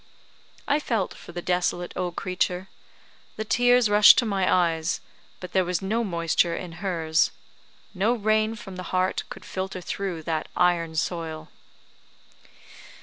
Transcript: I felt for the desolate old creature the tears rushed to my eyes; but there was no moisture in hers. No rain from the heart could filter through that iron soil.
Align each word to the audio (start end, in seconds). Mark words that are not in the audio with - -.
I 0.67 0.79
felt 0.79 1.13
for 1.13 1.31
the 1.31 1.43
desolate 1.43 1.93
old 1.95 2.15
creature 2.15 2.69
the 3.35 3.45
tears 3.45 3.87
rushed 3.87 4.17
to 4.17 4.25
my 4.25 4.51
eyes; 4.51 4.99
but 5.39 5.51
there 5.51 5.63
was 5.63 5.79
no 5.83 6.03
moisture 6.03 6.55
in 6.55 6.71
hers. 6.81 7.29
No 7.93 8.13
rain 8.13 8.55
from 8.55 8.77
the 8.77 8.81
heart 8.97 9.21
could 9.29 9.45
filter 9.45 9.79
through 9.79 10.23
that 10.23 10.47
iron 10.55 10.95
soil. 10.95 11.49